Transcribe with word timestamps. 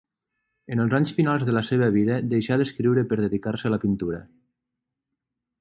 En 0.75 0.79
els 0.85 0.95
anys 0.99 1.11
finals 1.17 1.45
de 1.49 1.53
la 1.57 1.63
seva 1.67 1.91
vida 1.97 2.17
deixà 2.33 2.59
d'escriure 2.63 3.07
per 3.13 3.21
dedicar-se 3.23 3.71
a 3.71 3.77
la 3.77 3.81
pintura. 3.87 4.27